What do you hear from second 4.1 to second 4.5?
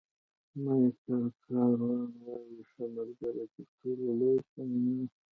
لویه